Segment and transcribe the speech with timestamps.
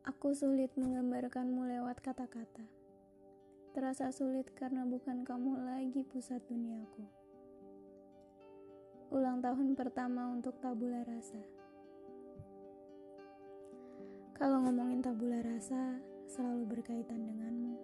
[0.00, 2.64] Aku sulit menggambarkanmu lewat kata-kata.
[3.76, 7.04] Terasa sulit karena bukan kamu lagi pusat duniaku.
[9.12, 11.44] Ulang tahun pertama untuk tabula rasa.
[14.40, 17.76] Kalau ngomongin tabula rasa, selalu berkaitan denganmu.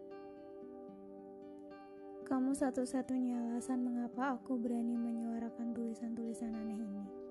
[2.24, 7.25] Kamu satu-satunya alasan mengapa aku berani menyuarakan tulisan-tulisan aneh ini.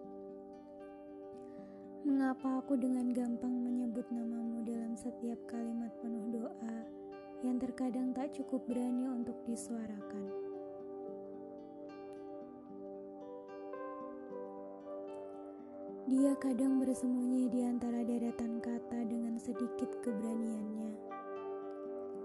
[2.16, 6.88] Mengapa aku dengan gampang menyebut namamu dalam setiap kalimat penuh doa
[7.44, 10.32] yang terkadang tak cukup berani untuk disuarakan?
[16.08, 20.96] Dia kadang bersembunyi di antara deretan kata dengan sedikit keberaniannya.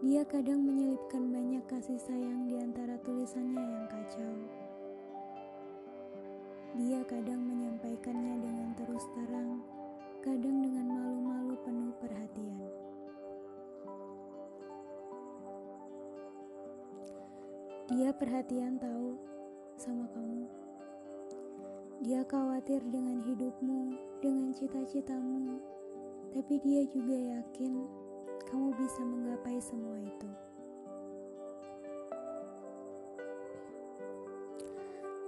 [0.07, 4.39] Dia kadang menyelipkan banyak kasih sayang di antara tulisannya yang kacau.
[6.79, 8.20] Dia kadang menyampaikannya
[17.91, 19.19] Dia perhatian tahu
[19.75, 20.47] sama kamu.
[22.07, 25.59] Dia khawatir dengan hidupmu, dengan cita-citamu,
[26.31, 27.83] tapi dia juga yakin
[28.47, 30.31] kamu bisa menggapai semua itu.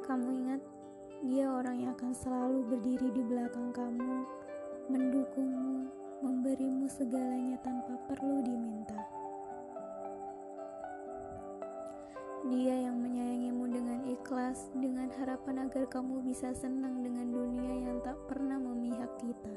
[0.06, 0.62] Kamu ingat
[1.26, 4.22] dia orang yang akan selalu berdiri di belakang kamu,
[4.86, 5.90] mendukungmu,
[6.22, 8.71] memberimu segalanya tanpa perlu diminta.
[12.42, 18.18] Dia yang menyayangimu dengan ikhlas, dengan harapan agar kamu bisa senang dengan dunia yang tak
[18.26, 19.54] pernah memihak kita.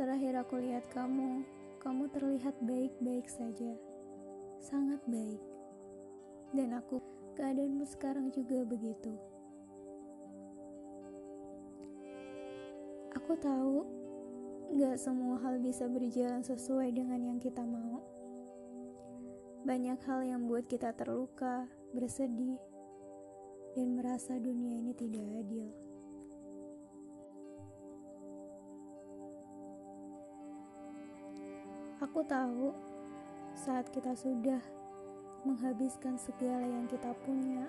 [0.00, 1.44] Terakhir aku lihat kamu,
[1.84, 3.76] kamu terlihat baik-baik saja,
[4.56, 5.44] sangat baik.
[6.56, 7.04] Dan aku,
[7.36, 9.12] keadaanmu sekarang juga begitu.
[13.20, 13.84] Aku tahu
[14.80, 18.13] gak semua hal bisa berjalan sesuai dengan yang kita mau.
[19.64, 21.64] Banyak hal yang buat kita terluka,
[21.96, 22.60] bersedih,
[23.72, 25.72] dan merasa dunia ini tidak adil.
[32.04, 32.76] Aku tahu
[33.56, 34.60] saat kita sudah
[35.48, 37.64] menghabiskan segala yang kita punya,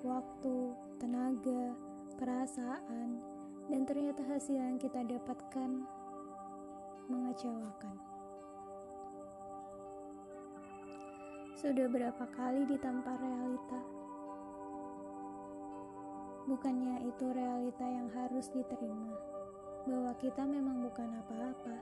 [0.00, 1.76] waktu, tenaga,
[2.16, 3.20] perasaan,
[3.68, 5.84] dan ternyata hasil yang kita dapatkan
[7.12, 8.13] mengecewakan.
[11.64, 13.80] Sudah berapa kali ditampar realita?
[16.44, 19.16] Bukannya itu realita yang harus diterima,
[19.88, 21.76] bahwa kita memang bukan apa-apa.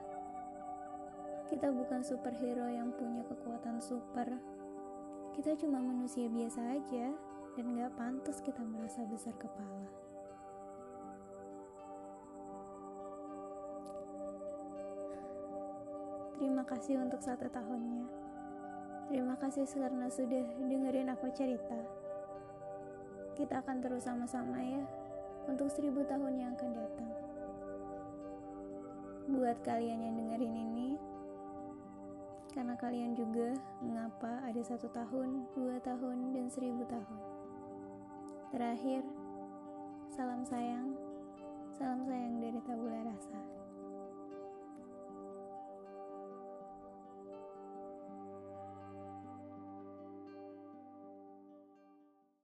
[1.51, 4.39] Kita bukan superhero yang punya kekuatan super
[5.33, 7.09] kita cuma manusia biasa aja
[7.57, 9.89] dan gak pantas kita merasa besar kepala.
[16.37, 18.05] Terima kasih untuk satu tahunnya.
[19.13, 21.77] Terima kasih karena sudah dengerin aku cerita.
[23.37, 24.81] Kita akan terus sama-sama ya
[25.45, 27.13] untuk seribu tahun yang akan datang.
[29.29, 30.89] Buat kalian yang dengerin ini,
[32.57, 33.53] karena kalian juga
[33.85, 37.19] mengapa ada satu tahun, dua tahun, dan seribu tahun.
[38.49, 39.05] Terakhir,
[40.09, 40.89] salam sayang,
[41.69, 43.62] salam sayang dari Tabula Rasa.